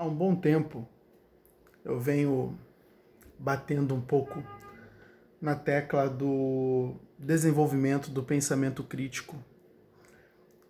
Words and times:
há 0.00 0.04
um 0.06 0.14
bom 0.14 0.34
tempo 0.34 0.88
eu 1.84 2.00
venho 2.00 2.58
batendo 3.38 3.94
um 3.94 4.00
pouco 4.00 4.42
na 5.38 5.54
tecla 5.54 6.08
do 6.08 6.94
desenvolvimento 7.18 8.10
do 8.10 8.22
pensamento 8.22 8.82
crítico 8.82 9.36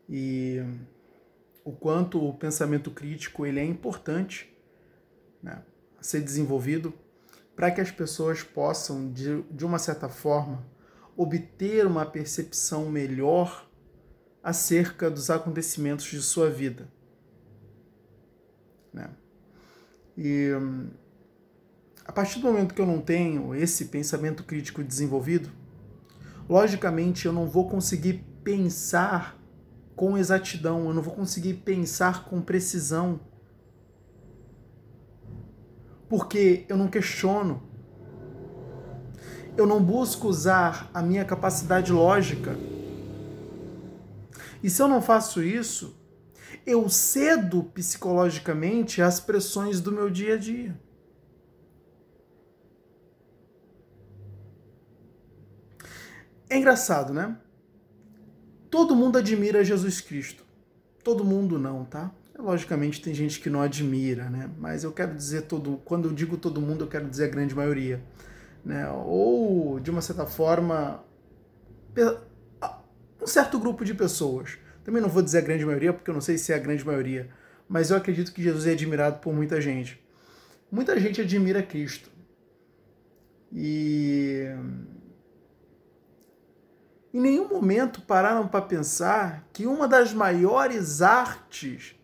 e 0.08 0.60
o 1.64 1.70
quanto 1.70 2.20
o 2.20 2.34
pensamento 2.34 2.90
crítico 2.90 3.46
ele 3.46 3.60
é 3.60 3.64
importante 3.64 4.52
né, 5.40 5.62
ser 6.00 6.22
desenvolvido 6.22 6.92
para 7.54 7.70
que 7.70 7.80
as 7.80 7.90
pessoas 7.92 8.42
possam, 8.42 9.12
de, 9.12 9.42
de 9.42 9.64
uma 9.64 9.78
certa 9.78 10.08
forma, 10.08 10.66
obter 11.16 11.86
uma 11.86 12.04
percepção 12.04 12.90
melhor 12.90 13.70
acerca 14.42 15.08
dos 15.08 15.30
acontecimentos 15.30 16.06
de 16.06 16.20
sua 16.20 16.50
vida. 16.50 16.88
Né? 18.92 19.08
E 20.16 20.50
a 22.04 22.12
partir 22.12 22.40
do 22.40 22.46
momento 22.46 22.74
que 22.74 22.80
eu 22.80 22.86
não 22.86 23.00
tenho 23.00 23.54
esse 23.54 23.84
pensamento 23.84 24.42
crítico 24.42 24.82
desenvolvido, 24.82 25.48
logicamente 26.48 27.26
eu 27.26 27.32
não 27.32 27.46
vou 27.46 27.68
conseguir 27.68 28.24
pensar 28.42 29.38
com 29.94 30.16
exatidão, 30.16 30.86
eu 30.86 30.94
não 30.94 31.02
vou 31.02 31.14
conseguir 31.14 31.54
pensar 31.54 32.24
com 32.24 32.40
precisão. 32.40 33.20
Porque 36.08 36.64
eu 36.68 36.76
não 36.76 36.88
questiono. 36.88 37.62
Eu 39.56 39.66
não 39.66 39.82
busco 39.82 40.26
usar 40.26 40.90
a 40.94 41.02
minha 41.02 41.24
capacidade 41.24 41.92
lógica. 41.92 42.56
E 44.62 44.70
se 44.70 44.82
eu 44.82 44.88
não 44.88 45.00
faço 45.00 45.42
isso, 45.42 45.99
eu 46.66 46.88
cedo 46.88 47.64
psicologicamente 47.64 49.02
às 49.02 49.20
pressões 49.20 49.80
do 49.80 49.92
meu 49.92 50.10
dia 50.10 50.34
a 50.34 50.36
dia. 50.36 50.78
É 56.48 56.56
engraçado, 56.56 57.12
né? 57.12 57.36
Todo 58.70 58.96
mundo 58.96 59.18
admira 59.18 59.64
Jesus 59.64 60.00
Cristo. 60.00 60.44
Todo 61.04 61.24
mundo 61.24 61.58
não, 61.58 61.84
tá? 61.84 62.10
Logicamente 62.38 63.00
tem 63.00 63.14
gente 63.14 63.40
que 63.40 63.50
não 63.50 63.60
admira, 63.60 64.28
né? 64.30 64.50
Mas 64.58 64.82
eu 64.82 64.92
quero 64.92 65.14
dizer 65.14 65.42
todo, 65.42 65.80
quando 65.84 66.08
eu 66.08 66.12
digo 66.12 66.36
todo 66.36 66.60
mundo, 66.60 66.84
eu 66.84 66.88
quero 66.88 67.08
dizer 67.08 67.26
a 67.26 67.28
grande 67.28 67.54
maioria, 67.54 68.02
né? 68.64 68.90
Ou 68.90 69.78
de 69.78 69.90
uma 69.90 70.00
certa 70.00 70.26
forma 70.26 71.04
um 73.20 73.26
certo 73.26 73.58
grupo 73.58 73.84
de 73.84 73.94
pessoas. 73.94 74.58
Também 74.84 75.02
não 75.02 75.08
vou 75.08 75.22
dizer 75.22 75.38
a 75.38 75.42
grande 75.42 75.64
maioria, 75.64 75.92
porque 75.92 76.10
eu 76.10 76.14
não 76.14 76.20
sei 76.20 76.38
se 76.38 76.52
é 76.52 76.56
a 76.56 76.58
grande 76.58 76.84
maioria, 76.84 77.28
mas 77.68 77.90
eu 77.90 77.96
acredito 77.96 78.32
que 78.32 78.42
Jesus 78.42 78.66
é 78.66 78.72
admirado 78.72 79.18
por 79.20 79.32
muita 79.32 79.60
gente. 79.60 80.02
Muita 80.70 80.98
gente 80.98 81.20
admira 81.20 81.62
Cristo. 81.62 82.10
E 83.52 84.46
em 87.12 87.20
nenhum 87.20 87.48
momento 87.48 88.00
pararam 88.02 88.46
para 88.46 88.62
pensar 88.62 89.48
que 89.52 89.66
uma 89.66 89.88
das 89.88 90.14
maiores 90.14 91.02
artes 91.02 91.96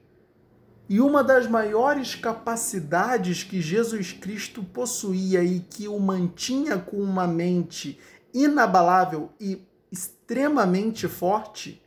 e 0.88 1.00
uma 1.00 1.22
das 1.22 1.46
maiores 1.46 2.14
capacidades 2.14 3.42
que 3.42 3.61
Jesus 3.61 4.12
Cristo 4.12 4.62
possuía 4.62 5.42
e 5.42 5.61
que 5.61 5.86
o 5.88 5.98
mantinha 5.98 6.78
com 6.78 6.96
uma 6.96 7.27
mente 7.27 7.98
inabalável 8.34 9.30
e 9.40 9.64
extremamente 9.90 11.08
forte 11.08 11.83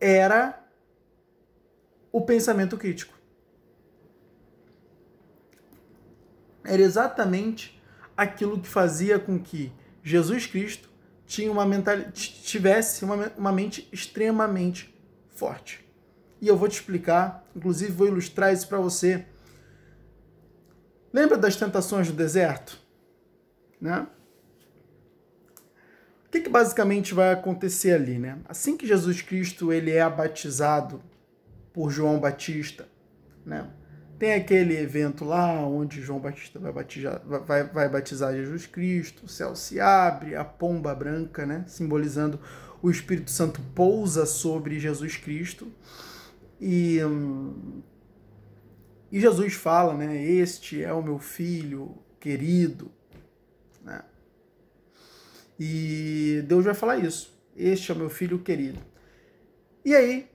era 0.00 0.58
o 2.10 2.20
pensamento 2.20 2.76
crítico. 2.76 3.14
Era 6.64 6.82
exatamente 6.82 7.80
aquilo 8.16 8.60
que 8.60 8.68
fazia 8.68 9.18
com 9.18 9.38
que 9.38 9.72
Jesus 10.02 10.46
Cristo 10.46 10.88
tinha 11.26 11.50
uma 11.50 11.64
mental, 11.64 11.96
tivesse 12.12 13.04
uma, 13.04 13.32
uma 13.36 13.52
mente 13.52 13.88
extremamente 13.92 14.94
forte. 15.28 15.86
E 16.40 16.48
eu 16.48 16.56
vou 16.56 16.68
te 16.68 16.72
explicar, 16.72 17.44
inclusive 17.54 17.92
vou 17.92 18.08
ilustrar 18.08 18.52
isso 18.52 18.66
para 18.66 18.78
você. 18.78 19.26
Lembra 21.12 21.36
das 21.36 21.56
tentações 21.56 22.08
do 22.08 22.14
deserto? 22.14 22.78
Né? 23.80 24.06
O 26.30 26.32
que, 26.32 26.42
que 26.42 26.48
basicamente 26.48 27.12
vai 27.12 27.32
acontecer 27.32 27.90
ali? 27.90 28.16
Né? 28.16 28.38
Assim 28.48 28.76
que 28.76 28.86
Jesus 28.86 29.20
Cristo 29.20 29.72
ele 29.72 29.90
é 29.90 30.08
batizado 30.08 31.02
por 31.72 31.90
João 31.90 32.20
Batista, 32.20 32.86
né? 33.44 33.68
Tem 34.16 34.34
aquele 34.34 34.76
evento 34.76 35.24
lá 35.24 35.66
onde 35.66 36.00
João 36.00 36.20
Batista 36.20 36.60
vai 36.60 36.70
batizar, 36.70 37.20
vai, 37.26 37.64
vai 37.64 37.88
batizar 37.88 38.32
Jesus 38.32 38.64
Cristo, 38.64 39.24
o 39.24 39.28
céu 39.28 39.56
se 39.56 39.80
abre, 39.80 40.36
a 40.36 40.44
pomba 40.44 40.94
branca, 40.94 41.44
né, 41.44 41.64
simbolizando 41.66 42.38
o 42.80 42.88
Espírito 42.88 43.32
Santo 43.32 43.60
pousa 43.74 44.24
sobre 44.24 44.78
Jesus 44.78 45.16
Cristo. 45.16 45.66
E, 46.60 46.98
e 49.10 49.20
Jesus 49.20 49.54
fala, 49.54 49.94
né, 49.94 50.22
este 50.22 50.80
é 50.80 50.92
o 50.92 51.02
meu 51.02 51.18
filho 51.18 51.98
querido? 52.20 52.92
E 55.62 56.42
Deus 56.46 56.64
vai 56.64 56.72
falar 56.72 56.96
isso. 56.96 57.38
Este 57.54 57.92
é 57.92 57.94
o 57.94 57.98
meu 57.98 58.08
filho 58.08 58.38
querido. 58.38 58.80
E 59.84 59.94
aí, 59.94 60.26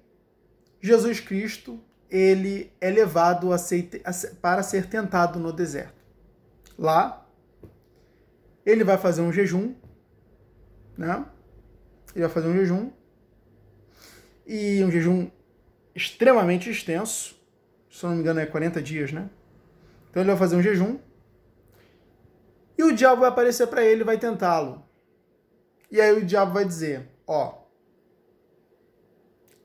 Jesus 0.80 1.20
Cristo 1.20 1.84
ele 2.12 2.72
é 2.80 2.92
levado 2.92 3.52
a 3.52 3.58
ser, 3.58 3.90
a, 4.06 4.12
para 4.40 4.62
ser 4.62 4.86
tentado 4.86 5.40
no 5.40 5.52
deserto. 5.52 6.06
Lá, 6.78 7.28
ele 8.64 8.84
vai 8.84 9.00
fazer 9.00 9.22
um 9.22 9.34
jejum, 9.34 9.74
né? 10.96 11.26
Ele 12.14 12.26
vai 12.26 12.34
fazer 12.34 12.48
um 12.48 12.54
jejum 12.54 12.92
e 14.46 14.84
um 14.84 14.92
jejum 14.92 15.30
extremamente 15.96 16.70
extenso, 16.70 17.36
se 17.90 18.06
não 18.06 18.14
me 18.14 18.20
engano 18.20 18.40
é 18.40 18.46
40 18.46 18.80
dias, 18.80 19.12
né? 19.12 19.28
Então 20.12 20.22
ele 20.22 20.30
vai 20.30 20.38
fazer 20.38 20.56
um 20.56 20.62
jejum 20.62 21.00
e 22.78 22.84
o 22.84 22.94
diabo 22.94 23.22
vai 23.22 23.30
aparecer 23.30 23.66
para 23.68 23.84
ele 23.84 24.02
e 24.02 24.06
vai 24.06 24.20
tentá-lo. 24.20 24.85
E 25.92 26.02
aí 26.02 26.12
o 26.14 26.26
diabo 26.26 26.54
vai 26.54 26.66
dizer, 26.66 27.08
ó, 27.28 27.64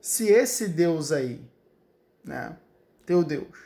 se 0.00 0.28
esse 0.28 0.68
Deus 0.68 1.12
aí 1.12 1.50
né? 2.24 2.56
Teu 3.04 3.24
Deus. 3.24 3.58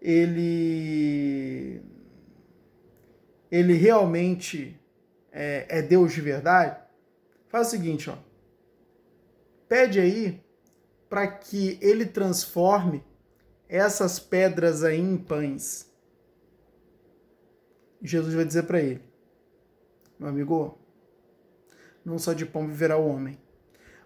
Ele 0.00 1.80
ele 3.50 3.74
realmente 3.74 4.78
é, 5.32 5.66
é 5.68 5.82
Deus 5.82 6.12
de 6.12 6.20
verdade, 6.20 6.80
faz 7.48 7.68
o 7.68 7.70
seguinte, 7.70 8.10
ó. 8.10 8.16
Pede 9.68 10.00
aí 10.00 10.44
para 11.08 11.26
que 11.26 11.78
ele 11.80 12.06
transforme 12.06 13.04
essas 13.68 14.18
pedras 14.18 14.82
aí 14.82 14.98
em 14.98 15.16
pães. 15.16 15.90
Jesus 18.02 18.34
vai 18.34 18.44
dizer 18.44 18.64
para 18.64 18.80
ele: 18.80 19.02
Meu 20.18 20.28
amigo, 20.28 20.78
não 22.06 22.20
só 22.20 22.32
de 22.32 22.46
pão 22.46 22.68
viverá 22.68 22.96
o 22.96 23.08
homem, 23.08 23.36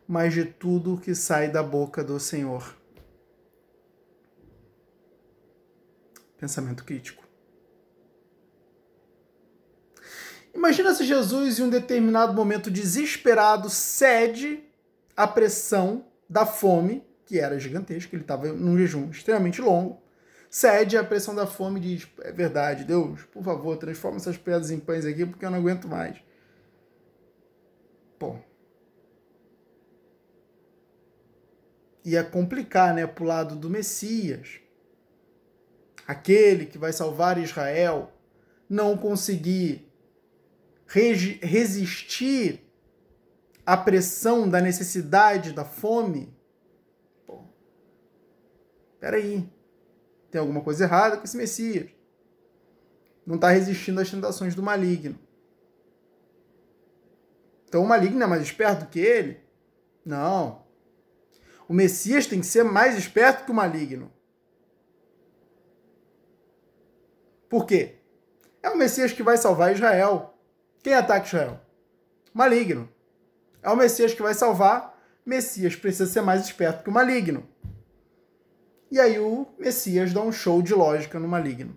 mas 0.09 0.33
de 0.33 0.47
tudo 0.47 0.99
que 0.99 1.15
sai 1.15 1.51
da 1.51 1.63
boca 1.63 2.03
do 2.03 2.19
Senhor. 2.19 2.75
Pensamento 6.39 6.83
crítico. 6.83 7.23
Imagina 10.55 10.95
se 10.95 11.05
Jesus, 11.05 11.59
em 11.59 11.63
um 11.65 11.69
determinado 11.69 12.33
momento 12.33 12.71
desesperado, 12.71 13.69
cede 13.69 14.65
à 15.15 15.29
pressão 15.29 16.07
da 16.29 16.47
fome, 16.47 17.05
que 17.27 17.39
era 17.39 17.59
gigantesca, 17.59 18.17
ele 18.17 18.23
estava 18.23 18.49
num 18.49 18.77
jejum 18.79 19.11
extremamente 19.11 19.61
longo, 19.61 20.03
cede 20.49 20.97
à 20.97 21.05
pressão 21.05 21.35
da 21.35 21.47
fome 21.47 21.79
e 21.79 21.97
diz: 21.97 22.09
É 22.23 22.33
verdade, 22.33 22.85
Deus, 22.85 23.23
por 23.25 23.45
favor, 23.45 23.77
transforma 23.77 24.17
essas 24.17 24.39
pedras 24.39 24.71
em 24.71 24.81
pães 24.81 25.05
aqui, 25.05 25.27
porque 25.27 25.45
eu 25.45 25.51
não 25.51 25.59
aguento 25.59 25.87
mais. 25.87 26.30
Pô. 28.21 28.37
Ia 32.05 32.23
complicar, 32.23 32.95
né, 32.95 33.07
pro 33.07 33.25
lado 33.25 33.57
do 33.57 33.69
Messias 33.69 34.61
aquele 36.07 36.67
que 36.67 36.77
vai 36.77 36.93
salvar 36.93 37.39
Israel, 37.39 38.13
não 38.69 38.97
conseguir 38.97 39.89
resistir 40.87 42.69
à 43.65 43.77
pressão 43.77 44.49
da 44.49 44.61
necessidade, 44.61 45.53
da 45.53 45.65
fome, 45.65 46.37
pô, 47.25 47.45
peraí, 48.99 49.49
tem 50.33 50.41
alguma 50.41 50.63
coisa 50.63 50.85
errada 50.85 51.17
com 51.17 51.25
esse 51.25 51.37
Messias. 51.37 51.89
Não 53.25 53.37
está 53.37 53.51
resistindo 53.51 54.01
às 54.01 54.11
tentações 54.11 54.57
do 54.57 54.63
maligno. 54.63 55.17
Então 57.71 57.85
o 57.85 57.87
maligno 57.87 58.21
é 58.21 58.27
mais 58.27 58.43
esperto 58.43 58.91
que 58.91 58.99
ele? 58.99 59.39
Não. 60.05 60.65
O 61.69 61.73
Messias 61.73 62.27
tem 62.27 62.41
que 62.41 62.47
ser 62.47 62.65
mais 62.65 62.99
esperto 62.99 63.45
que 63.45 63.53
o 63.53 63.55
maligno. 63.55 64.13
Por 67.49 67.65
quê? 67.65 68.01
É 68.61 68.69
o 68.71 68.77
Messias 68.77 69.13
que 69.13 69.23
vai 69.23 69.37
salvar 69.37 69.73
Israel. 69.73 70.35
Quem 70.83 70.95
ataca 70.95 71.25
Israel? 71.25 71.61
Maligno. 72.35 72.89
É 73.63 73.71
o 73.71 73.77
Messias 73.77 74.13
que 74.13 74.21
vai 74.21 74.35
salvar. 74.35 75.01
Messias 75.25 75.77
precisa 75.77 76.11
ser 76.11 76.23
mais 76.23 76.43
esperto 76.43 76.83
que 76.83 76.91
o 76.91 76.93
maligno. 76.93 77.49
E 78.91 78.99
aí 78.99 79.21
o 79.21 79.47
Messias 79.57 80.13
dá 80.13 80.21
um 80.23 80.33
show 80.33 80.61
de 80.61 80.75
lógica 80.75 81.21
no 81.21 81.29
maligno. 81.29 81.77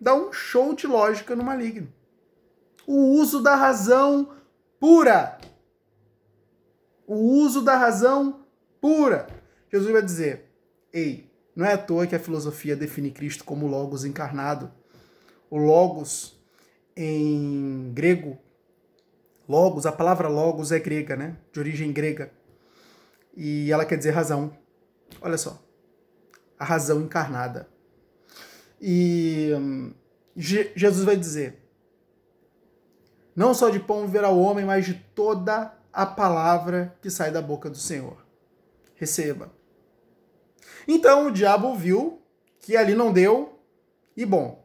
Dá 0.00 0.14
um 0.14 0.32
show 0.32 0.72
de 0.72 0.86
lógica 0.86 1.34
no 1.34 1.42
maligno. 1.42 1.92
O 2.86 3.20
uso 3.20 3.42
da 3.42 3.54
razão 3.54 4.30
pura. 4.78 5.38
O 7.06 7.14
uso 7.14 7.62
da 7.62 7.76
razão 7.76 8.44
pura. 8.80 9.26
Jesus 9.70 9.92
vai 9.92 10.02
dizer: 10.02 10.50
Ei, 10.92 11.30
não 11.54 11.66
é 11.66 11.72
à 11.72 11.78
toa 11.78 12.06
que 12.06 12.14
a 12.14 12.20
filosofia 12.20 12.76
define 12.76 13.10
Cristo 13.10 13.44
como 13.44 13.66
Logos 13.66 14.04
encarnado. 14.04 14.70
O 15.50 15.58
Logos 15.58 16.40
em 16.96 17.90
grego, 17.94 18.38
Logos, 19.48 19.86
a 19.86 19.92
palavra 19.92 20.28
Logos 20.28 20.72
é 20.72 20.78
grega, 20.78 21.16
né? 21.16 21.36
De 21.52 21.60
origem 21.60 21.92
grega 21.92 22.30
e 23.36 23.70
ela 23.72 23.84
quer 23.84 23.96
dizer 23.96 24.10
razão. 24.10 24.56
Olha 25.20 25.38
só, 25.38 25.62
a 26.58 26.64
razão 26.64 27.02
encarnada. 27.02 27.68
E 28.80 29.50
hum, 29.54 29.92
Jesus 30.36 31.04
vai 31.04 31.16
dizer: 31.16 31.58
não 33.34 33.54
só 33.54 33.70
de 33.70 33.80
pão 33.80 34.06
viverá 34.06 34.28
o 34.28 34.40
homem, 34.40 34.64
mas 34.64 34.84
de 34.84 34.94
toda 34.94 35.72
a 35.92 36.06
palavra 36.06 36.96
que 37.00 37.10
sai 37.10 37.30
da 37.30 37.42
boca 37.42 37.68
do 37.68 37.76
Senhor. 37.76 38.24
Receba. 38.94 39.52
Então 40.86 41.26
o 41.26 41.32
diabo 41.32 41.74
viu 41.74 42.22
que 42.58 42.76
ali 42.76 42.94
não 42.94 43.12
deu, 43.12 43.58
e 44.16 44.24
bom, 44.24 44.64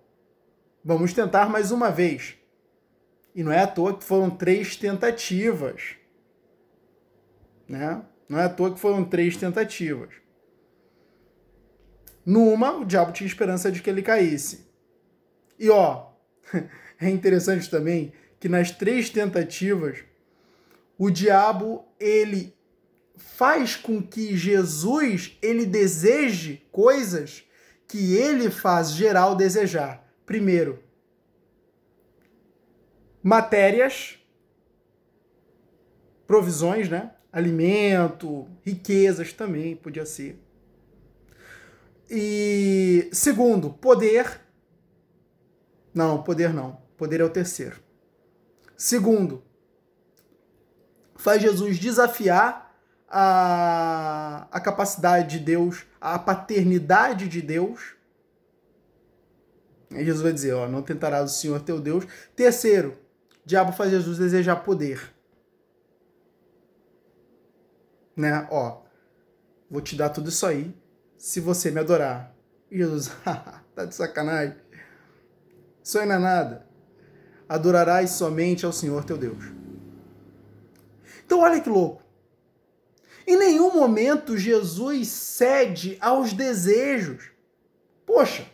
vamos 0.84 1.14
tentar 1.14 1.50
mais 1.50 1.72
uma 1.72 1.90
vez. 1.90 2.36
E 3.34 3.44
não 3.44 3.52
é 3.52 3.62
à 3.62 3.68
toa 3.68 3.98
que 3.98 4.04
foram 4.04 4.30
três 4.30 4.76
tentativas. 4.76 5.96
Né? 7.68 8.02
Não 8.28 8.40
é 8.40 8.46
à 8.46 8.50
toa 8.50 8.74
que 8.74 8.80
foram 8.80 9.04
três 9.04 9.38
tentativas. 9.38 10.14
Numa, 12.26 12.72
o 12.72 12.86
diabo 12.86 13.12
tinha 13.12 13.28
esperança 13.28 13.72
de 13.72 13.82
que 13.82 13.90
ele 13.90 14.02
caísse. 14.02 14.68
E 15.58 15.70
ó, 15.70 16.12
é 17.00 17.10
interessante 17.10 17.70
também 17.70 18.12
que 18.40 18.48
nas 18.50 18.72
três 18.72 19.10
tentativas, 19.10 20.00
o 20.98 21.10
diabo 21.10 21.86
ele 22.00 22.56
faz 23.16 23.76
com 23.76 24.02
que 24.02 24.38
Jesus 24.38 25.38
ele 25.42 25.66
deseje 25.66 26.66
coisas 26.72 27.44
que 27.88 28.16
ele 28.16 28.50
faz 28.50 28.92
geral 28.92 29.36
desejar. 29.36 30.06
Primeiro, 30.26 30.84
matérias, 33.24 34.20
provisões, 36.26 36.90
né? 36.90 37.12
alimento, 37.32 38.48
riquezas 38.64 39.32
também 39.32 39.76
podia 39.76 40.06
ser. 40.06 40.40
E 42.10 43.10
segundo, 43.12 43.70
poder. 43.70 44.42
Não, 45.94 46.24
poder 46.24 46.54
não. 46.54 46.82
Poder 46.98 47.22
é 47.22 47.24
o 47.24 47.30
terceiro. 47.30 47.87
Segundo, 48.78 49.44
faz 51.16 51.42
Jesus 51.42 51.80
desafiar 51.80 52.80
a, 53.10 54.48
a 54.52 54.60
capacidade 54.60 55.40
de 55.40 55.44
Deus, 55.44 55.86
a 56.00 56.20
paternidade 56.20 57.28
de 57.28 57.42
Deus. 57.42 57.96
E 59.90 60.06
Jesus 60.06 60.22
vai 60.22 60.32
dizer, 60.32 60.54
ó, 60.54 60.68
não 60.68 60.82
tentarás 60.82 61.32
o 61.32 61.34
Senhor 61.34 61.60
teu 61.62 61.82
Deus. 61.82 62.06
Terceiro, 62.36 62.98
diabo 63.44 63.72
faz 63.72 63.90
Jesus 63.90 64.18
desejar 64.18 64.58
poder 64.58 65.18
né? 68.18 68.48
Ó, 68.50 68.82
vou 69.70 69.80
te 69.80 69.96
dar 69.96 70.10
tudo 70.10 70.30
isso 70.30 70.46
aí 70.46 70.76
se 71.18 71.40
você 71.40 71.70
me 71.70 71.80
adorar. 71.80 72.36
E 72.72 72.78
Jesus, 72.78 73.12
tá 73.76 73.86
de 73.86 73.96
sacanagem. 73.96 74.58
Isso 75.84 76.00
aí 76.00 76.08
não 76.08 76.16
é 76.16 76.20
nada. 76.20 76.68
Adorarás 77.48 78.12
somente 78.12 78.66
ao 78.66 78.74
Senhor 78.74 79.04
teu 79.04 79.18
Deus. 79.18 79.46
Então 81.26 81.40
olha 81.40 81.62
que 81.62 81.70
louco. 81.70 82.04
Em 83.26 83.38
nenhum 83.38 83.74
momento 83.74 84.38
Jesus 84.38 85.08
cede 85.10 85.98
aos 86.00 86.34
desejos. 86.34 87.32
Poxa, 88.06 88.46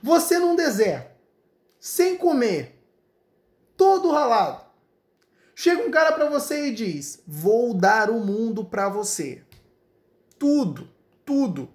você 0.00 0.38
num 0.38 0.54
deserto, 0.54 1.16
sem 1.80 2.16
comer, 2.16 2.80
todo 3.76 4.12
ralado, 4.12 4.62
Chega 5.54 5.82
um 5.82 5.90
cara 5.90 6.12
para 6.12 6.28
você 6.28 6.68
e 6.68 6.74
diz: 6.74 7.22
"Vou 7.26 7.74
dar 7.74 8.10
o 8.10 8.18
mundo 8.18 8.64
para 8.64 8.88
você". 8.88 9.42
Tudo, 10.38 10.88
tudo, 11.24 11.68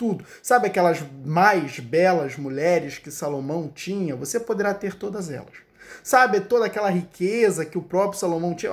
tudo. 0.00 0.24
Sabe 0.42 0.66
aquelas 0.66 1.02
mais 1.26 1.78
belas 1.78 2.38
mulheres 2.38 2.96
que 2.96 3.10
Salomão 3.10 3.68
tinha? 3.68 4.16
Você 4.16 4.40
poderá 4.40 4.72
ter 4.72 4.94
todas 4.94 5.30
elas. 5.30 5.52
Sabe 6.02 6.40
toda 6.40 6.64
aquela 6.64 6.88
riqueza 6.88 7.66
que 7.66 7.76
o 7.76 7.82
próprio 7.82 8.18
Salomão 8.18 8.54
tinha? 8.54 8.72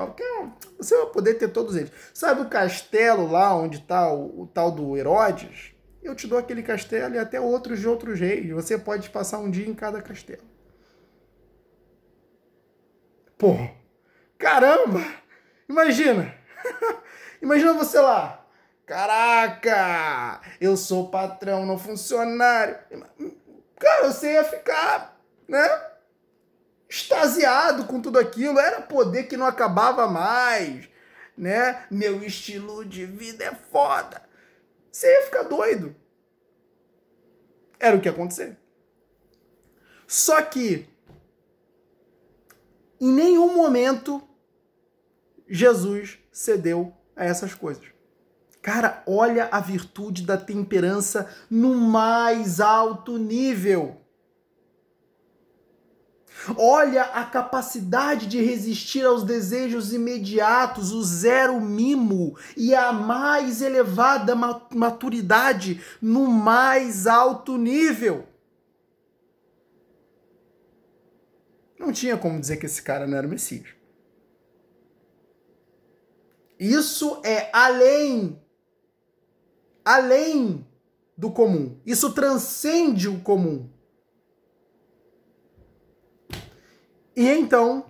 Você 0.78 0.96
vai 0.96 1.08
poder 1.08 1.34
ter 1.34 1.50
todos 1.50 1.76
eles. 1.76 1.92
Sabe 2.14 2.44
o 2.44 2.50
castelo 2.50 3.30
lá 3.30 3.54
onde 3.54 3.80
está 3.80 4.10
o, 4.10 4.44
o 4.44 4.48
tal 4.48 4.72
do 4.72 4.96
Herodes? 4.96 5.74
Eu 6.02 6.16
te 6.16 6.28
dou 6.28 6.40
aquele 6.40 6.64
castelo 6.64 7.16
e 7.16 7.20
até 7.20 7.42
outros 7.42 7.82
de 7.82 7.90
outros 7.90 8.18
reis. 8.18 8.50
Você 8.52 8.78
pode 8.78 9.10
passar 9.10 9.40
um 9.40 9.52
dia 9.52 9.68
em 9.68 9.74
cada 9.74 10.02
castelo. 10.02 10.44
Porra, 13.38 13.72
Caramba! 14.38 15.04
Imagina! 15.68 16.34
Imagina 17.42 17.74
você 17.74 18.00
lá. 18.00 18.37
Caraca! 18.88 20.40
Eu 20.62 20.78
sou 20.78 21.10
patrão, 21.10 21.66
não 21.66 21.78
funcionário. 21.78 22.80
Cara, 23.78 24.10
você 24.10 24.32
ia 24.32 24.46
ficar, 24.46 25.22
né? 25.46 25.68
Extasiado 26.90 27.84
com 27.84 28.02
tudo 28.02 28.18
aquilo. 28.18 28.58
Era 28.58 28.82
poder 28.82 29.24
que 29.24 29.36
não 29.36 29.46
acabava 29.46 30.08
mais, 30.08 30.88
né? 31.38 31.86
Meu 31.92 32.24
estilo 32.24 32.86
de 32.86 33.06
vida 33.06 33.44
é 33.44 33.54
foda. 33.54 34.22
Você 34.90 35.14
ia 35.14 35.24
ficar 35.24 35.44
doido. 35.44 35.94
Era 37.78 37.98
o 37.98 38.00
que 38.00 38.08
ia 38.08 38.14
acontecer. 38.14 38.58
Só 40.08 40.42
que 40.42 40.88
em 43.02 43.12
nenhum 43.12 43.54
momento 43.54 44.26
Jesus 45.50 46.18
cedeu 46.32 46.96
a 47.18 47.26
essas 47.26 47.54
coisas. 47.54 47.97
Cara, 48.68 49.02
olha 49.08 49.48
a 49.50 49.62
virtude 49.62 50.24
da 50.24 50.36
temperança 50.36 51.34
no 51.50 51.74
mais 51.74 52.60
alto 52.60 53.18
nível. 53.18 54.02
Olha 56.58 57.04
a 57.04 57.24
capacidade 57.24 58.28
de 58.28 58.44
resistir 58.44 59.06
aos 59.06 59.24
desejos 59.24 59.94
imediatos, 59.94 60.92
o 60.92 61.02
zero 61.02 61.62
mimo 61.62 62.38
e 62.58 62.76
a 62.76 62.92
mais 62.92 63.62
elevada 63.62 64.36
maturidade 64.36 65.82
no 66.02 66.28
mais 66.28 67.08
alto 67.08 67.58
nível. 67.58 68.28
Não 71.80 71.94
tinha 71.94 72.18
como 72.18 72.38
dizer 72.38 72.58
que 72.58 72.66
esse 72.66 72.82
cara 72.82 73.08
não 73.08 73.18
era 73.18 73.28
o 73.28 73.30
Messias. 73.30 73.70
Isso 76.60 77.22
é 77.24 77.50
além, 77.54 78.38
além 79.88 80.68
do 81.16 81.32
comum. 81.32 81.80
Isso 81.86 82.12
transcende 82.12 83.08
o 83.08 83.22
comum. 83.22 83.70
E 87.16 87.26
então, 87.26 87.86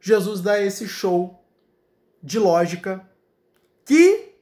Jesus 0.00 0.40
dá 0.40 0.62
esse 0.62 0.86
show 0.86 1.44
de 2.22 2.38
lógica 2.38 3.04
que 3.84 4.36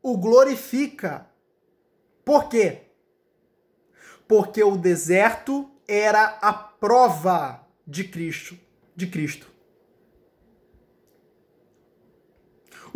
o 0.00 0.16
glorifica. 0.16 1.28
Por 2.24 2.48
quê? 2.48 2.82
Porque 4.28 4.62
o 4.62 4.76
deserto 4.76 5.68
era 5.88 6.38
a 6.40 6.52
prova 6.52 7.66
de 7.84 8.04
Cristo, 8.04 8.56
de 8.94 9.08
Cristo. 9.08 9.55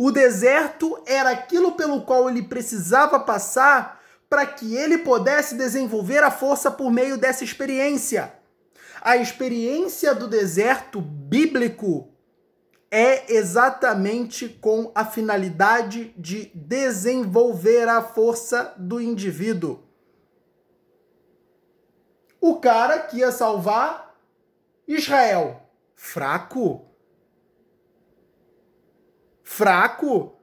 O 0.03 0.11
deserto 0.11 0.99
era 1.05 1.29
aquilo 1.29 1.73
pelo 1.73 2.01
qual 2.01 2.27
ele 2.27 2.41
precisava 2.41 3.19
passar 3.19 4.01
para 4.27 4.47
que 4.47 4.75
ele 4.75 4.97
pudesse 4.97 5.53
desenvolver 5.53 6.23
a 6.23 6.31
força 6.31 6.71
por 6.71 6.91
meio 6.91 7.19
dessa 7.19 7.43
experiência. 7.43 8.33
A 8.99 9.15
experiência 9.15 10.15
do 10.15 10.27
deserto 10.27 10.99
bíblico 10.99 12.11
é 12.89 13.31
exatamente 13.31 14.49
com 14.49 14.91
a 14.95 15.05
finalidade 15.05 16.15
de 16.17 16.51
desenvolver 16.55 17.87
a 17.87 18.01
força 18.01 18.73
do 18.79 18.99
indivíduo. 18.99 19.83
O 22.41 22.55
cara 22.55 23.01
que 23.01 23.17
ia 23.17 23.31
salvar 23.31 24.15
Israel, 24.87 25.61
fraco? 25.95 26.90
Fraco? 29.53 30.39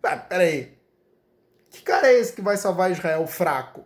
Ah, 0.00 0.16
peraí. 0.16 0.78
Que 1.70 1.82
cara 1.82 2.06
é 2.06 2.20
esse 2.20 2.32
que 2.32 2.40
vai 2.40 2.56
salvar 2.56 2.92
Israel 2.92 3.26
fraco? 3.26 3.84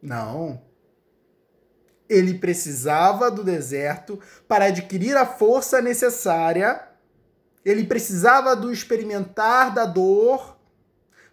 Não. 0.00 0.62
Ele 2.08 2.38
precisava 2.38 3.28
do 3.28 3.42
deserto 3.42 4.20
para 4.46 4.66
adquirir 4.66 5.16
a 5.16 5.26
força 5.26 5.82
necessária. 5.82 6.80
Ele 7.64 7.84
precisava 7.88 8.54
do 8.54 8.72
experimentar 8.72 9.74
da 9.74 9.86
dor 9.86 10.56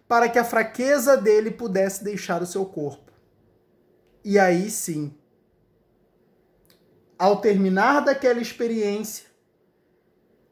para 0.08 0.28
que 0.28 0.40
a 0.40 0.44
fraqueza 0.44 1.16
dele 1.16 1.52
pudesse 1.52 2.02
deixar 2.02 2.42
o 2.42 2.46
seu 2.46 2.66
corpo. 2.66 3.12
E 4.24 4.40
aí 4.40 4.70
sim, 4.70 5.16
ao 7.16 7.40
terminar 7.40 8.00
daquela 8.00 8.40
experiência, 8.40 9.27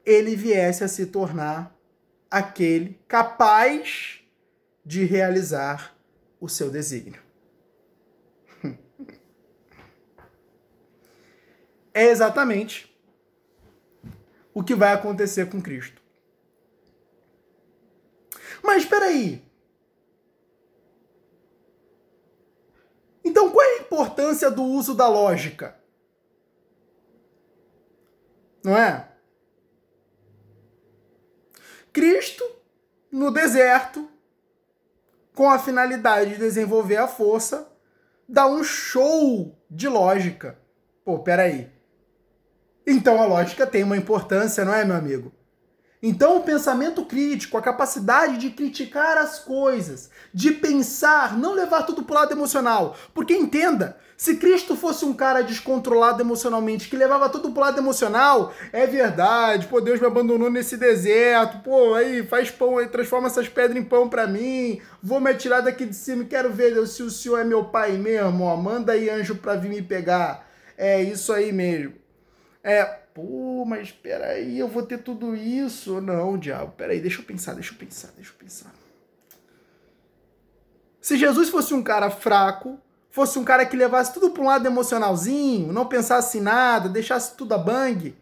ele 0.07 0.37
viesse 0.37 0.85
a 0.85 0.89
se 0.89 1.07
tornar 1.07 1.77
aquele 2.31 2.99
capaz 3.09 4.21
de 4.85 5.05
realizar 5.05 5.97
o 6.41 6.49
seu 6.49 6.71
desígnio. 6.71 7.21
É 11.93 12.05
exatamente 12.11 12.95
o 14.53 14.63
que 14.63 14.75
vai 14.75 14.93
acontecer 14.93 15.49
com 15.49 15.63
Cristo. 15.63 16.03
Mas 18.63 18.83
espera 18.83 19.07
aí. 19.07 19.43
Então 23.25 23.51
qual 23.51 23.65
é 23.65 23.79
a 23.79 23.81
importância 23.81 24.51
do 24.51 24.63
uso 24.63 24.95
da 24.95 25.09
lógica? 25.09 25.75
Não 28.63 28.77
é? 28.77 29.16
Cristo 31.97 32.45
no 33.11 33.31
deserto, 33.31 34.07
com 35.35 35.49
a 35.49 35.59
finalidade 35.59 36.33
de 36.33 36.37
desenvolver 36.37 36.99
a 36.99 37.09
força, 37.09 37.73
dá 38.29 38.47
um 38.47 38.63
show 38.63 39.59
de 39.71 39.89
lógica. 39.89 40.59
Pô, 41.03 41.19
peraí. 41.21 41.71
Então 42.87 43.19
a 43.19 43.25
lógica 43.25 43.67
tem 43.67 43.83
uma 43.83 43.97
importância, 43.97 44.63
não 44.63 44.75
é, 44.75 44.85
meu 44.85 44.95
amigo? 44.95 45.33
Então, 46.03 46.37
o 46.37 46.43
pensamento 46.43 47.05
crítico, 47.05 47.57
a 47.57 47.63
capacidade 47.63 48.37
de 48.39 48.51
criticar 48.51 49.17
as 49.17 49.39
coisas, 49.39 50.11
de 50.33 50.53
pensar, 50.53 51.37
não 51.37 51.55
levar 51.55 51.85
tudo 51.85 52.03
para 52.03 52.13
o 52.13 52.19
lado 52.21 52.33
emocional. 52.33 52.97
Porque 53.15 53.35
entenda, 53.35 53.97
se 54.17 54.37
Cristo 54.37 54.77
fosse 54.77 55.05
um 55.05 55.13
cara 55.13 55.43
descontrolado 55.43 56.23
emocionalmente, 56.23 56.89
que 56.89 56.97
levava 56.97 57.29
tudo 57.29 57.51
pro 57.51 57.61
lado 57.61 57.79
emocional, 57.79 58.53
é 58.73 58.87
verdade, 58.87 59.67
pô, 59.67 59.81
Deus 59.81 60.01
me 60.01 60.07
abandonou 60.07 60.51
nesse 60.51 60.77
deserto, 60.77 61.59
pô, 61.59 61.95
aí 61.95 62.27
faz 62.27 62.51
pão, 62.51 62.79
aí 62.79 62.89
transforma 62.89 63.27
essas 63.27 63.49
pedras 63.49 63.77
em 63.77 63.85
pão 63.85 64.09
para 64.09 64.27
mim, 64.27 64.81
vou 65.03 65.21
me 65.21 65.31
atirar 65.31 65.63
daqui 65.63 65.85
de 65.85 65.95
cima 65.95 66.25
quero 66.25 66.51
ver 66.51 66.75
Deus, 66.75 66.91
se 66.91 67.03
o 67.03 67.11
Senhor 67.11 67.39
é 67.41 67.45
meu 67.45 67.65
pai 67.65 67.93
mesmo, 67.93 68.45
ó, 68.45 68.57
manda 68.57 68.93
aí 68.93 69.11
anjo 69.11 69.37
para 69.37 69.55
vir 69.55 69.69
me 69.69 69.83
pegar. 69.83 70.47
É 70.79 71.03
isso 71.03 71.33
aí 71.33 71.53
mesmo. 71.53 72.06
É, 72.67 72.85
pô, 72.85 73.65
mas 73.65 73.91
espera 73.91 74.31
aí, 74.31 74.59
eu 74.59 74.67
vou 74.67 74.83
ter 74.83 74.99
tudo 74.99 75.37
isso? 75.37 76.01
Não, 76.01 76.37
diabo, 76.37 76.73
peraí, 76.73 76.99
deixa 76.99 77.21
eu 77.21 77.25
pensar, 77.25 77.55
deixa 77.55 77.73
eu 77.73 77.79
pensar, 77.79 78.11
deixa 78.17 78.33
eu 78.33 78.37
pensar. 78.37 78.75
Se 81.01 81.17
Jesus 81.17 81.49
fosse 81.49 81.73
um 81.73 81.81
cara 81.81 82.11
fraco, 82.11 82.77
fosse 83.09 83.39
um 83.39 83.45
cara 83.45 83.65
que 83.65 83.77
levasse 83.77 84.13
tudo 84.13 84.33
para 84.33 84.43
um 84.43 84.47
lado 84.47 84.67
emocionalzinho, 84.67 85.73
não 85.73 85.87
pensasse 85.87 86.39
em 86.39 86.41
nada, 86.41 86.89
deixasse 86.89 87.37
tudo 87.37 87.55
a 87.55 87.59
bang, 87.59 88.17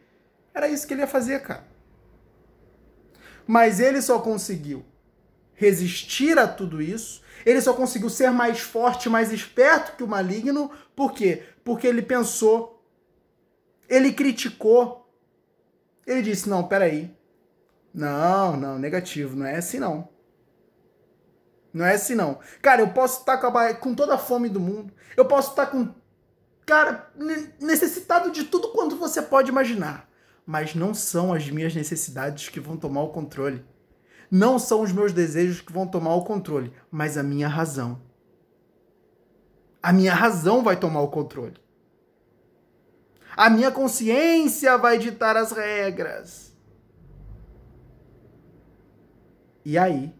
era 0.52 0.68
isso 0.68 0.86
que 0.86 0.92
ele 0.92 1.00
ia 1.00 1.06
fazer, 1.06 1.40
cara. 1.40 1.66
Mas 3.46 3.80
ele 3.80 4.02
só 4.02 4.18
conseguiu 4.18 4.84
resistir 5.54 6.38
a 6.38 6.46
tudo 6.46 6.82
isso, 6.82 7.22
ele 7.46 7.62
só 7.62 7.72
conseguiu 7.72 8.10
ser 8.10 8.30
mais 8.30 8.60
forte, 8.60 9.08
mais 9.08 9.32
esperto 9.32 9.96
que 9.96 10.04
o 10.04 10.06
maligno, 10.06 10.70
por 10.94 11.14
quê? 11.14 11.44
Porque 11.64 11.86
ele 11.86 12.02
pensou 12.02 12.73
ele 13.88 14.12
criticou. 14.12 15.08
Ele 16.06 16.22
disse: 16.22 16.48
não, 16.48 16.66
peraí. 16.66 17.14
Não, 17.92 18.56
não, 18.56 18.78
negativo. 18.78 19.36
Não 19.36 19.46
é 19.46 19.56
assim 19.56 19.78
não. 19.78 20.08
Não 21.72 21.84
é 21.84 21.94
assim 21.94 22.14
não. 22.14 22.38
Cara, 22.62 22.80
eu 22.82 22.88
posso 22.88 23.20
estar 23.20 23.38
com, 23.38 23.58
a, 23.58 23.74
com 23.74 23.94
toda 23.94 24.14
a 24.14 24.18
fome 24.18 24.48
do 24.48 24.60
mundo. 24.60 24.92
Eu 25.16 25.24
posso 25.24 25.50
estar 25.50 25.66
com. 25.66 25.92
Cara, 26.66 27.10
necessitado 27.60 28.30
de 28.30 28.44
tudo 28.44 28.68
quanto 28.68 28.96
você 28.96 29.20
pode 29.20 29.50
imaginar. 29.50 30.08
Mas 30.46 30.74
não 30.74 30.94
são 30.94 31.32
as 31.32 31.48
minhas 31.50 31.74
necessidades 31.74 32.48
que 32.48 32.60
vão 32.60 32.76
tomar 32.76 33.02
o 33.02 33.10
controle. 33.10 33.64
Não 34.30 34.58
são 34.58 34.82
os 34.82 34.92
meus 34.92 35.12
desejos 35.12 35.60
que 35.60 35.72
vão 35.72 35.86
tomar 35.86 36.14
o 36.14 36.24
controle, 36.24 36.72
mas 36.90 37.16
a 37.16 37.22
minha 37.22 37.48
razão. 37.48 38.00
A 39.82 39.92
minha 39.92 40.14
razão 40.14 40.62
vai 40.62 40.76
tomar 40.76 41.00
o 41.00 41.08
controle. 41.08 41.63
A 43.36 43.50
minha 43.50 43.70
consciência 43.70 44.76
vai 44.78 44.98
ditar 44.98 45.36
as 45.36 45.50
regras. 45.52 46.54
E 49.64 49.76
aí 49.76 50.14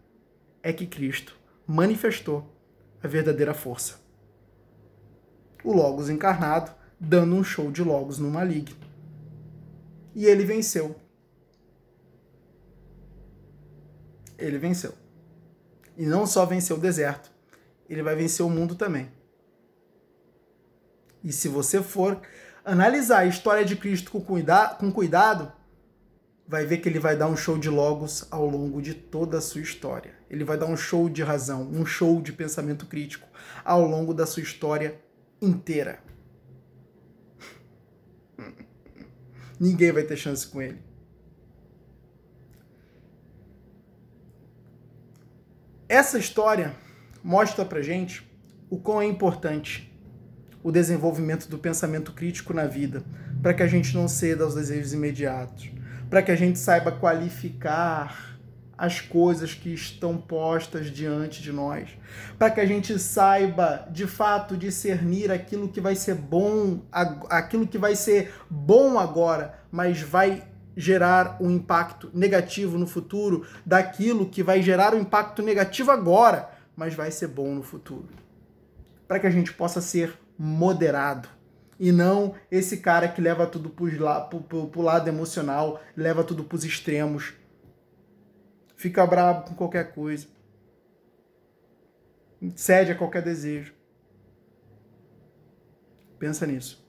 é 0.61 0.73
que 0.73 0.87
Cristo 0.87 1.37
manifestou 1.65 2.51
a 3.01 3.07
verdadeira 3.07 3.53
força. 3.53 3.99
O 5.63 5.71
Logos 5.71 6.09
encarnado 6.09 6.71
dando 6.99 7.35
um 7.35 7.43
show 7.43 7.71
de 7.71 7.83
Logos 7.83 8.19
no 8.19 8.29
maligno. 8.29 8.75
E 10.13 10.25
ele 10.25 10.43
venceu. 10.43 10.95
Ele 14.37 14.57
venceu. 14.57 14.93
E 15.97 16.05
não 16.05 16.25
só 16.25 16.45
venceu 16.45 16.75
o 16.75 16.79
deserto, 16.79 17.31
ele 17.89 18.03
vai 18.03 18.15
vencer 18.15 18.45
o 18.45 18.49
mundo 18.49 18.75
também. 18.75 19.09
E 21.23 21.31
se 21.31 21.47
você 21.47 21.81
for 21.81 22.21
analisar 22.65 23.19
a 23.19 23.25
história 23.27 23.63
de 23.63 23.75
Cristo 23.75 24.11
com, 24.11 24.19
cuida 24.19 24.69
com 24.69 24.91
cuidado, 24.91 25.53
vai 26.47 26.65
ver 26.65 26.79
que 26.79 26.89
ele 26.89 26.99
vai 26.99 27.15
dar 27.15 27.27
um 27.27 27.37
show 27.37 27.57
de 27.57 27.69
logos 27.69 28.27
ao 28.31 28.45
longo 28.45 28.81
de 28.81 28.93
toda 28.93 29.37
a 29.37 29.41
sua 29.41 29.61
história. 29.61 30.15
Ele 30.29 30.43
vai 30.43 30.57
dar 30.57 30.65
um 30.65 30.75
show 30.75 31.07
de 31.07 31.23
razão, 31.23 31.61
um 31.71 31.85
show 31.85 32.21
de 32.21 32.33
pensamento 32.33 32.87
crítico 32.87 33.27
ao 33.63 33.85
longo 33.85 34.13
da 34.13 34.25
sua 34.25 34.43
história 34.43 34.99
inteira. 35.41 35.99
Ninguém 39.59 39.91
vai 39.91 40.03
ter 40.03 40.17
chance 40.17 40.45
com 40.47 40.61
ele. 40.61 40.83
Essa 45.87 46.17
história 46.17 46.75
mostra 47.23 47.63
pra 47.63 47.81
gente 47.81 48.27
o 48.69 48.77
quão 48.79 49.01
é 49.01 49.05
importante 49.05 49.94
o 50.65 50.71
desenvolvimento 50.71 51.47
do 51.47 51.59
pensamento 51.59 52.11
crítico 52.11 52.51
na 52.51 52.65
vida, 52.65 53.03
para 53.39 53.53
que 53.53 53.61
a 53.61 53.67
gente 53.67 53.93
não 53.93 54.07
ceda 54.07 54.43
aos 54.43 54.55
desejos 54.55 54.93
imediatos, 54.93 55.69
para 56.09 56.23
que 56.23 56.31
a 56.31 56.35
gente 56.35 56.57
saiba 56.57 56.91
qualificar 56.91 58.35
as 58.75 58.99
coisas 58.99 59.53
que 59.53 59.71
estão 59.71 60.17
postas 60.17 60.87
diante 60.87 61.43
de 61.43 61.51
nós, 61.51 61.89
para 62.39 62.49
que 62.49 62.59
a 62.59 62.65
gente 62.65 62.97
saiba 62.97 63.87
de 63.91 64.07
fato 64.07 64.57
discernir 64.57 65.31
aquilo 65.31 65.69
que 65.69 65.79
vai 65.79 65.95
ser 65.95 66.15
bom, 66.15 66.81
aquilo 67.29 67.67
que 67.67 67.77
vai 67.77 67.95
ser 67.95 68.33
bom 68.49 68.97
agora, 68.97 69.59
mas 69.71 70.01
vai 70.01 70.45
gerar 70.75 71.37
um 71.39 71.51
impacto 71.51 72.09
negativo 72.11 72.75
no 72.75 72.87
futuro, 72.87 73.45
daquilo 73.63 74.25
que 74.25 74.41
vai 74.41 74.63
gerar 74.63 74.95
um 74.95 75.01
impacto 75.01 75.43
negativo 75.43 75.91
agora, 75.91 76.49
mas 76.75 76.95
vai 76.95 77.11
ser 77.11 77.27
bom 77.27 77.53
no 77.53 77.61
futuro. 77.61 78.09
Para 79.07 79.19
que 79.19 79.27
a 79.27 79.31
gente 79.31 79.53
possa 79.53 79.79
ser 79.79 80.24
moderado. 80.37 81.29
E 81.79 81.91
não 81.91 82.35
esse 82.49 82.77
cara 82.77 83.07
que 83.07 83.21
leva 83.21 83.45
tudo 83.45 83.69
pro, 83.69 84.67
pro 84.67 84.81
lado 84.81 85.07
emocional, 85.09 85.81
leva 85.95 86.23
tudo 86.23 86.43
pros 86.43 86.63
extremos. 86.63 87.33
Fica 88.75 89.05
bravo 89.05 89.49
com 89.49 89.55
qualquer 89.55 89.93
coisa. 89.93 90.27
Cede 92.55 92.91
a 92.91 92.95
qualquer 92.95 93.21
desejo. 93.23 93.73
Pensa 96.19 96.45
nisso. 96.45 96.84